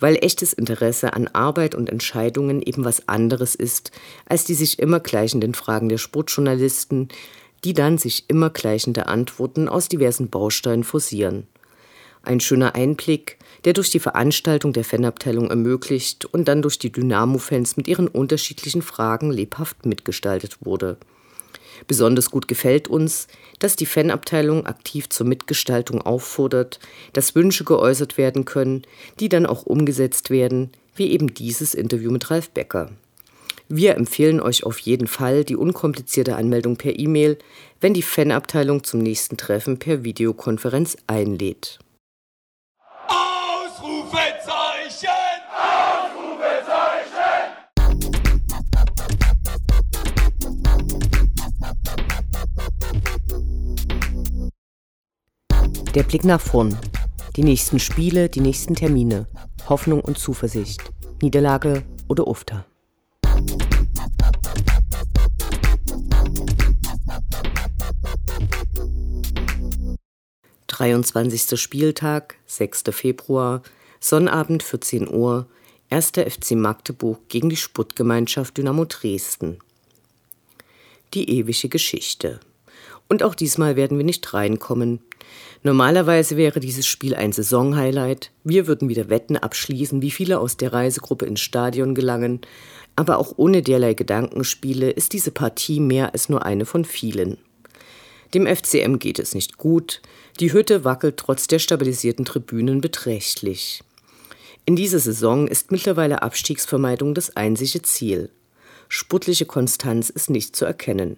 Weil 0.00 0.16
echtes 0.16 0.52
Interesse 0.52 1.12
an 1.12 1.28
Arbeit 1.28 1.74
und 1.74 1.88
Entscheidungen 1.88 2.60
eben 2.62 2.84
was 2.84 3.08
anderes 3.08 3.54
ist 3.54 3.92
als 4.26 4.44
die 4.44 4.54
sich 4.54 4.78
immer 4.78 5.00
gleichenden 5.00 5.54
Fragen 5.54 5.88
der 5.88 5.98
Sportjournalisten, 5.98 7.08
die 7.64 7.72
dann 7.72 7.98
sich 7.98 8.24
immer 8.28 8.50
gleichende 8.50 9.06
Antworten 9.06 9.68
aus 9.68 9.88
diversen 9.88 10.28
Bausteinen 10.28 10.84
forcieren. 10.84 11.46
Ein 12.22 12.40
schöner 12.40 12.74
Einblick, 12.74 13.38
der 13.64 13.74
durch 13.74 13.90
die 13.90 14.00
Veranstaltung 14.00 14.72
der 14.72 14.84
Fanabteilung 14.84 15.50
ermöglicht 15.50 16.24
und 16.24 16.48
dann 16.48 16.62
durch 16.62 16.78
die 16.78 16.90
Dynamo-Fans 16.90 17.76
mit 17.76 17.86
ihren 17.86 18.08
unterschiedlichen 18.08 18.82
Fragen 18.82 19.30
lebhaft 19.30 19.84
mitgestaltet 19.84 20.58
wurde. 20.60 20.96
Besonders 21.86 22.30
gut 22.30 22.48
gefällt 22.48 22.88
uns, 22.88 23.26
dass 23.58 23.76
die 23.76 23.86
Fanabteilung 23.86 24.66
aktiv 24.66 25.08
zur 25.08 25.26
Mitgestaltung 25.26 26.00
auffordert, 26.00 26.80
dass 27.12 27.34
Wünsche 27.34 27.64
geäußert 27.64 28.18
werden 28.18 28.44
können, 28.44 28.82
die 29.20 29.28
dann 29.28 29.46
auch 29.46 29.64
umgesetzt 29.64 30.30
werden, 30.30 30.70
wie 30.96 31.10
eben 31.10 31.34
dieses 31.34 31.74
Interview 31.74 32.10
mit 32.10 32.30
Ralf 32.30 32.50
Becker. 32.50 32.90
Wir 33.68 33.96
empfehlen 33.96 34.40
euch 34.40 34.64
auf 34.64 34.78
jeden 34.78 35.06
Fall 35.06 35.44
die 35.44 35.56
unkomplizierte 35.56 36.36
Anmeldung 36.36 36.76
per 36.76 36.98
E-Mail, 36.98 37.38
wenn 37.80 37.94
die 37.94 38.02
Fanabteilung 38.02 38.84
zum 38.84 39.00
nächsten 39.00 39.36
Treffen 39.36 39.78
per 39.78 40.04
Videokonferenz 40.04 40.96
einlädt. 41.06 41.78
Der 55.94 56.02
Blick 56.02 56.24
nach 56.24 56.40
vorn. 56.40 56.76
Die 57.36 57.44
nächsten 57.44 57.78
Spiele, 57.78 58.28
die 58.28 58.40
nächsten 58.40 58.74
Termine. 58.74 59.28
Hoffnung 59.68 60.00
und 60.00 60.18
Zuversicht. 60.18 60.82
Niederlage 61.22 61.84
oder 62.08 62.26
Ufter. 62.26 62.66
23. 70.66 71.60
Spieltag, 71.60 72.38
6. 72.46 72.84
Februar, 72.90 73.62
Sonnabend 74.00 74.64
14 74.64 75.08
Uhr, 75.08 75.46
1. 75.90 76.08
FC 76.08 76.56
Magdeburg 76.56 77.28
gegen 77.28 77.48
die 77.48 77.56
Sputtgemeinschaft 77.56 78.56
Dynamo 78.56 78.84
Dresden. 78.84 79.58
Die 81.14 81.30
ewige 81.38 81.68
Geschichte. 81.68 82.40
Und 83.08 83.22
auch 83.22 83.34
diesmal 83.34 83.76
werden 83.76 83.98
wir 83.98 84.04
nicht 84.04 84.32
reinkommen. 84.32 85.00
Normalerweise 85.62 86.36
wäre 86.36 86.60
dieses 86.60 86.86
Spiel 86.86 87.14
ein 87.14 87.32
Saisonhighlight. 87.32 88.30
Wir 88.44 88.66
würden 88.66 88.88
wieder 88.88 89.08
Wetten 89.08 89.36
abschließen, 89.36 90.02
wie 90.02 90.10
viele 90.10 90.38
aus 90.38 90.56
der 90.56 90.72
Reisegruppe 90.72 91.26
ins 91.26 91.40
Stadion 91.40 91.94
gelangen. 91.94 92.40
Aber 92.96 93.18
auch 93.18 93.34
ohne 93.36 93.62
derlei 93.62 93.94
Gedankenspiele 93.94 94.90
ist 94.90 95.12
diese 95.12 95.30
Partie 95.30 95.80
mehr 95.80 96.12
als 96.12 96.28
nur 96.28 96.44
eine 96.44 96.66
von 96.66 96.84
vielen. 96.84 97.38
Dem 98.34 98.46
FCM 98.46 98.98
geht 98.98 99.18
es 99.18 99.34
nicht 99.34 99.58
gut. 99.58 100.02
Die 100.40 100.52
Hütte 100.52 100.84
wackelt 100.84 101.16
trotz 101.16 101.46
der 101.46 101.60
stabilisierten 101.60 102.24
Tribünen 102.24 102.80
beträchtlich. 102.80 103.82
In 104.66 104.76
dieser 104.76 104.98
Saison 104.98 105.46
ist 105.46 105.70
mittlerweile 105.70 106.22
Abstiegsvermeidung 106.22 107.14
das 107.14 107.36
einzige 107.36 107.82
Ziel. 107.82 108.30
Sputtliche 108.88 109.46
Konstanz 109.46 110.10
ist 110.10 110.30
nicht 110.30 110.56
zu 110.56 110.64
erkennen. 110.64 111.16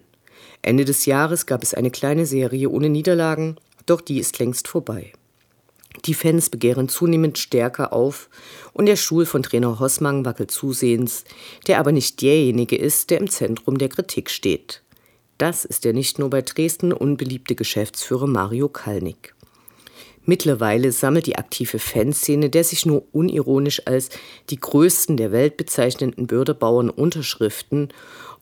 Ende 0.61 0.85
des 0.85 1.05
Jahres 1.05 1.45
gab 1.45 1.63
es 1.63 1.73
eine 1.73 1.91
kleine 1.91 2.25
Serie 2.25 2.69
ohne 2.69 2.89
Niederlagen, 2.89 3.57
doch 3.85 4.01
die 4.01 4.19
ist 4.19 4.39
längst 4.39 4.67
vorbei. 4.67 5.13
Die 6.05 6.13
Fans 6.13 6.49
begehren 6.49 6.89
zunehmend 6.89 7.37
stärker 7.37 7.91
auf 7.93 8.29
und 8.73 8.85
der 8.85 8.95
Stuhl 8.95 9.25
von 9.25 9.43
Trainer 9.43 9.79
Hossmann 9.79 10.25
wackelt 10.25 10.51
zusehends, 10.51 11.23
der 11.67 11.79
aber 11.79 11.91
nicht 11.91 12.21
derjenige 12.21 12.75
ist, 12.75 13.09
der 13.09 13.19
im 13.19 13.29
Zentrum 13.29 13.77
der 13.77 13.89
Kritik 13.89 14.29
steht. 14.29 14.83
Das 15.37 15.65
ist 15.65 15.85
der 15.85 15.93
nicht 15.93 16.19
nur 16.19 16.29
bei 16.29 16.41
Dresden 16.41 16.93
unbeliebte 16.93 17.55
Geschäftsführer 17.55 18.27
Mario 18.27 18.69
Kalnick. 18.69 19.35
Mittlerweile 20.25 20.91
sammelt 20.91 21.25
die 21.25 21.37
aktive 21.37 21.79
Fanszene 21.79 22.49
der 22.49 22.65
sich 22.65 22.85
nur 22.85 23.05
unironisch 23.13 23.83
als 23.85 24.09
die 24.49 24.59
größten 24.59 25.15
der 25.15 25.31
Welt 25.31 25.55
bezeichnenden 25.55 26.27
Bürderbauern 26.27 26.89
Unterschriften, 26.89 27.89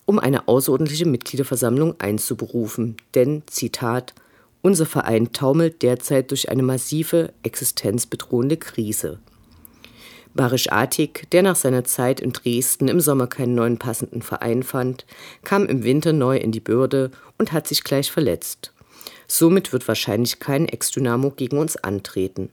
um 0.06 0.18
eine 0.18 0.48
außerordentliche 0.48 1.06
Mitgliederversammlung 1.06 1.96
einzuberufen. 2.00 2.96
Denn, 3.14 3.42
Zitat, 3.46 4.14
unser 4.62 4.86
Verein 4.86 5.32
taumelt 5.32 5.82
derzeit 5.82 6.30
durch 6.30 6.48
eine 6.48 6.62
massive, 6.62 7.32
existenzbedrohende 7.42 8.56
Krise. 8.56 9.18
Barisch 10.34 10.70
Atik, 10.70 11.30
der 11.30 11.42
nach 11.42 11.56
seiner 11.56 11.84
Zeit 11.84 12.20
in 12.20 12.32
Dresden 12.32 12.88
im 12.88 13.00
Sommer 13.00 13.26
keinen 13.26 13.54
neuen 13.54 13.78
passenden 13.78 14.22
Verein 14.22 14.62
fand, 14.62 15.06
kam 15.44 15.66
im 15.66 15.82
Winter 15.82 16.12
neu 16.12 16.36
in 16.36 16.52
die 16.52 16.60
Bürde 16.60 17.10
und 17.38 17.52
hat 17.52 17.66
sich 17.66 17.84
gleich 17.84 18.12
verletzt. 18.12 18.72
Somit 19.26 19.72
wird 19.72 19.88
wahrscheinlich 19.88 20.38
kein 20.38 20.68
Ex-Dynamo 20.68 21.30
gegen 21.30 21.58
uns 21.58 21.76
antreten. 21.76 22.50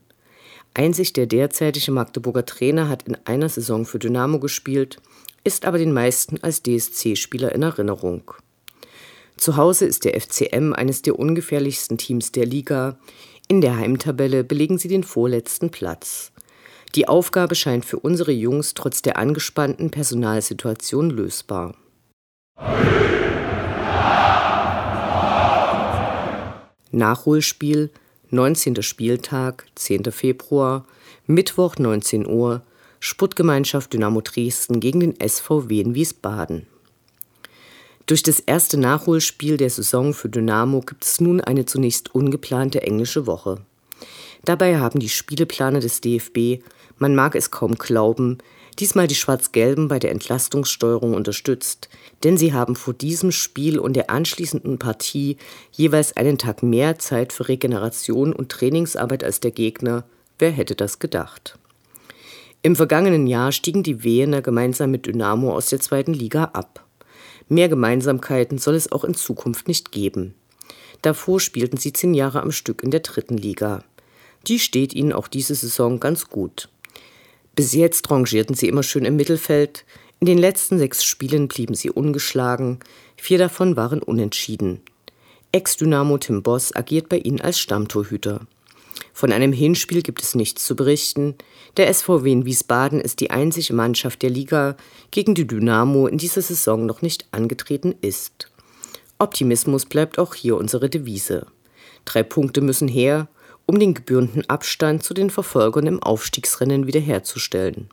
Einzig 0.72 1.12
der 1.12 1.26
derzeitige 1.26 1.92
Magdeburger 1.92 2.46
Trainer 2.46 2.88
hat 2.88 3.04
in 3.04 3.16
einer 3.26 3.48
Saison 3.48 3.84
für 3.84 3.98
Dynamo 3.98 4.40
gespielt, 4.40 4.96
ist 5.44 5.66
aber 5.66 5.78
den 5.78 5.92
meisten 5.92 6.38
als 6.42 6.62
DSC-Spieler 6.62 7.52
in 7.52 7.62
Erinnerung. 7.62 8.32
Zu 9.36 9.56
Hause 9.56 9.84
ist 9.84 10.04
der 10.04 10.18
FCM 10.20 10.72
eines 10.72 11.02
der 11.02 11.18
ungefährlichsten 11.18 11.98
Teams 11.98 12.32
der 12.32 12.46
Liga. 12.46 12.98
In 13.48 13.60
der 13.60 13.76
Heimtabelle 13.76 14.42
belegen 14.42 14.78
sie 14.78 14.88
den 14.88 15.04
vorletzten 15.04 15.70
Platz. 15.70 16.32
Die 16.94 17.08
Aufgabe 17.08 17.54
scheint 17.54 17.84
für 17.84 17.98
unsere 17.98 18.32
Jungs 18.32 18.74
trotz 18.74 19.02
der 19.02 19.18
angespannten 19.18 19.90
Personalsituation 19.90 21.10
lösbar. 21.10 21.74
Nachholspiel 26.92 27.90
19. 28.30 28.82
Spieltag, 28.82 29.66
10. 29.74 30.12
Februar, 30.12 30.86
Mittwoch 31.26 31.76
19 31.76 32.26
Uhr, 32.26 32.62
Sputtgemeinschaft 33.04 33.92
Dynamo 33.92 34.20
Dresden 34.20 34.80
gegen 34.80 35.00
den 35.00 35.14
SVW 35.20 35.80
in 35.80 35.94
Wiesbaden. 35.94 36.66
Durch 38.06 38.22
das 38.22 38.40
erste 38.40 38.76
Nachholspiel 38.76 39.56
der 39.56 39.70
Saison 39.70 40.14
für 40.14 40.28
Dynamo 40.28 40.80
gibt 40.80 41.04
es 41.04 41.20
nun 41.20 41.40
eine 41.40 41.66
zunächst 41.66 42.14
ungeplante 42.14 42.82
englische 42.82 43.26
Woche. 43.26 43.60
Dabei 44.44 44.78
haben 44.78 45.00
die 45.00 45.08
Spieleplaner 45.08 45.80
des 45.80 46.00
DFB 46.00 46.62
man 46.98 47.14
mag 47.14 47.34
es 47.34 47.50
kaum 47.50 47.74
glauben, 47.74 48.38
diesmal 48.78 49.06
die 49.06 49.14
Schwarz-Gelben 49.14 49.88
bei 49.88 49.98
der 49.98 50.10
Entlastungssteuerung 50.12 51.14
unterstützt, 51.14 51.88
denn 52.22 52.36
sie 52.36 52.52
haben 52.52 52.76
vor 52.76 52.94
diesem 52.94 53.32
Spiel 53.32 53.78
und 53.78 53.94
der 53.94 54.10
anschließenden 54.10 54.78
Partie 54.78 55.36
jeweils 55.72 56.16
einen 56.16 56.38
Tag 56.38 56.62
mehr 56.62 56.98
Zeit 56.98 57.32
für 57.32 57.48
Regeneration 57.48 58.32
und 58.32 58.50
Trainingsarbeit 58.50 59.24
als 59.24 59.40
der 59.40 59.50
Gegner. 59.50 60.04
Wer 60.38 60.50
hätte 60.50 60.74
das 60.74 60.98
gedacht? 60.98 61.58
Im 62.64 62.76
vergangenen 62.76 63.26
Jahr 63.26 63.52
stiegen 63.52 63.82
die 63.82 64.04
Wehener 64.04 64.40
gemeinsam 64.40 64.90
mit 64.90 65.04
Dynamo 65.04 65.54
aus 65.54 65.68
der 65.68 65.80
zweiten 65.80 66.14
Liga 66.14 66.44
ab. 66.54 66.86
Mehr 67.46 67.68
Gemeinsamkeiten 67.68 68.56
soll 68.56 68.74
es 68.74 68.90
auch 68.90 69.04
in 69.04 69.12
Zukunft 69.12 69.68
nicht 69.68 69.92
geben. 69.92 70.34
Davor 71.02 71.40
spielten 71.40 71.76
sie 71.76 71.92
zehn 71.92 72.14
Jahre 72.14 72.40
am 72.40 72.52
Stück 72.52 72.82
in 72.82 72.90
der 72.90 73.00
dritten 73.00 73.36
Liga. 73.36 73.84
Die 74.46 74.58
steht 74.58 74.94
ihnen 74.94 75.12
auch 75.12 75.28
diese 75.28 75.54
Saison 75.54 76.00
ganz 76.00 76.30
gut. 76.30 76.70
Bis 77.54 77.74
jetzt 77.74 78.10
rangierten 78.10 78.56
sie 78.56 78.68
immer 78.68 78.82
schön 78.82 79.04
im 79.04 79.16
Mittelfeld. 79.16 79.84
In 80.20 80.26
den 80.26 80.38
letzten 80.38 80.78
sechs 80.78 81.04
Spielen 81.04 81.48
blieben 81.48 81.74
sie 81.74 81.90
ungeschlagen. 81.90 82.78
Vier 83.18 83.36
davon 83.36 83.76
waren 83.76 84.02
unentschieden. 84.02 84.80
Ex-Dynamo 85.52 86.16
Tim 86.16 86.42
Boss 86.42 86.74
agiert 86.74 87.10
bei 87.10 87.18
ihnen 87.18 87.42
als 87.42 87.58
Stammtorhüter. 87.60 88.46
Von 89.12 89.32
einem 89.32 89.52
Hinspiel 89.52 90.02
gibt 90.02 90.22
es 90.22 90.34
nichts 90.34 90.64
zu 90.64 90.76
berichten. 90.76 91.34
Der 91.76 91.92
SVW 91.92 92.30
in 92.30 92.44
Wiesbaden 92.44 93.00
ist 93.00 93.20
die 93.20 93.30
einzige 93.30 93.74
Mannschaft 93.74 94.22
der 94.22 94.30
Liga, 94.30 94.76
gegen 95.10 95.34
die 95.34 95.46
Dynamo 95.46 96.06
in 96.06 96.18
dieser 96.18 96.42
Saison 96.42 96.86
noch 96.86 97.02
nicht 97.02 97.26
angetreten 97.30 97.94
ist. 98.00 98.50
Optimismus 99.18 99.86
bleibt 99.86 100.18
auch 100.18 100.34
hier 100.34 100.56
unsere 100.56 100.90
Devise. 100.90 101.46
Drei 102.04 102.22
Punkte 102.22 102.60
müssen 102.60 102.88
her 102.88 103.28
um 103.66 103.78
den 103.78 103.94
gebührenden 103.94 104.48
Abstand 104.48 105.02
zu 105.02 105.14
den 105.14 105.30
Verfolgern 105.30 105.86
im 105.86 106.02
Aufstiegsrennen 106.02 106.86
wiederherzustellen. 106.86 107.88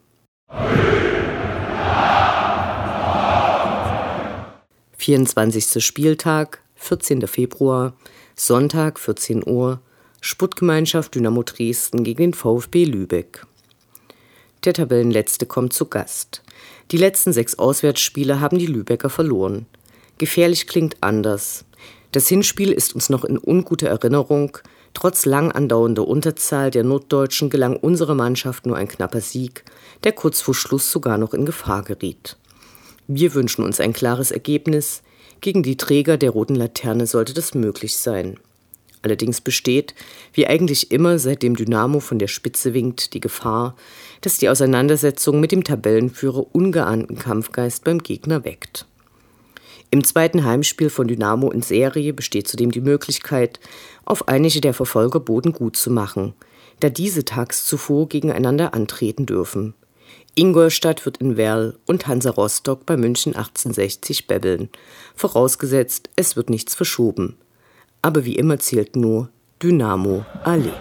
Vierundzwanzigster 4.97 5.81
Spieltag, 5.81 6.61
14. 6.75 7.27
Februar, 7.27 7.95
Sonntag 8.35 8.99
14 8.99 9.47
Uhr, 9.47 9.81
Sputtgemeinschaft 10.23 11.15
Dynamo 11.15 11.41
Dresden 11.41 12.03
gegen 12.03 12.21
den 12.21 12.33
VfB 12.35 12.85
Lübeck. 12.85 13.47
Der 14.63 14.73
Tabellenletzte 14.73 15.47
kommt 15.47 15.73
zu 15.73 15.87
Gast. 15.87 16.43
Die 16.91 16.97
letzten 16.97 17.33
sechs 17.33 17.57
Auswärtsspiele 17.57 18.39
haben 18.39 18.59
die 18.59 18.67
Lübecker 18.67 19.09
verloren. 19.09 19.65
Gefährlich 20.19 20.67
klingt 20.67 20.97
anders. 21.01 21.65
Das 22.11 22.27
Hinspiel 22.27 22.71
ist 22.71 22.93
uns 22.93 23.09
noch 23.09 23.25
in 23.25 23.39
unguter 23.39 23.89
Erinnerung. 23.89 24.59
Trotz 24.93 25.25
lang 25.25 25.51
andauernder 25.51 26.07
Unterzahl 26.07 26.69
der 26.69 26.83
Norddeutschen 26.83 27.49
gelang 27.49 27.75
unserer 27.75 28.13
Mannschaft 28.13 28.67
nur 28.67 28.77
ein 28.77 28.87
knapper 28.87 29.21
Sieg, 29.21 29.63
der 30.03 30.11
kurz 30.11 30.39
vor 30.39 30.53
Schluss 30.53 30.91
sogar 30.91 31.17
noch 31.17 31.33
in 31.33 31.47
Gefahr 31.47 31.81
geriet. 31.81 32.37
Wir 33.07 33.33
wünschen 33.33 33.65
uns 33.65 33.79
ein 33.79 33.93
klares 33.93 34.29
Ergebnis. 34.29 35.01
Gegen 35.41 35.63
die 35.63 35.77
Träger 35.77 36.17
der 36.17 36.29
roten 36.29 36.53
Laterne 36.53 37.07
sollte 37.07 37.33
das 37.33 37.55
möglich 37.55 37.97
sein. 37.97 38.37
Allerdings 39.03 39.41
besteht, 39.41 39.95
wie 40.33 40.47
eigentlich 40.47 40.91
immer 40.91 41.17
seitdem 41.17 41.55
Dynamo 41.55 41.99
von 41.99 42.19
der 42.19 42.27
Spitze 42.27 42.73
winkt, 42.73 43.13
die 43.13 43.19
Gefahr, 43.19 43.75
dass 44.21 44.37
die 44.37 44.49
Auseinandersetzung 44.49 45.39
mit 45.39 45.51
dem 45.51 45.63
Tabellenführer 45.63 46.45
ungeahnten 46.53 47.17
Kampfgeist 47.17 47.83
beim 47.83 47.99
Gegner 47.99 48.45
weckt. 48.45 48.85
Im 49.89 50.03
zweiten 50.03 50.45
Heimspiel 50.45 50.89
von 50.89 51.07
Dynamo 51.07 51.51
in 51.51 51.61
Serie 51.63 52.13
besteht 52.13 52.47
zudem 52.47 52.71
die 52.71 52.79
Möglichkeit, 52.79 53.59
auf 54.05 54.27
einige 54.27 54.61
der 54.61 54.73
Verfolger 54.73 55.19
Boden 55.19 55.51
gut 55.51 55.75
zu 55.75 55.91
machen, 55.91 56.33
da 56.79 56.89
diese 56.89 57.25
tags 57.25 57.65
zuvor 57.65 58.07
gegeneinander 58.07 58.73
antreten 58.73 59.25
dürfen. 59.25 59.73
Ingolstadt 60.35 61.05
wird 61.05 61.17
in 61.17 61.35
Werl 61.35 61.77
und 61.87 62.07
Hansa 62.07 62.29
Rostock 62.29 62.85
bei 62.85 62.95
München 62.95 63.35
1860 63.35 64.27
bebbeln, 64.27 64.69
vorausgesetzt, 65.13 66.09
es 66.15 66.37
wird 66.37 66.49
nichts 66.49 66.73
verschoben. 66.73 67.35
Aber 68.01 68.25
wie 68.25 68.35
immer 68.35 68.57
zählt 68.57 68.95
nur 68.95 69.29
Dynamo 69.61 70.25
Allee. 70.43 70.71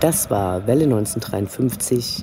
Das 0.00 0.28
war 0.28 0.66
Welle 0.66 0.84
1953, 0.84 2.22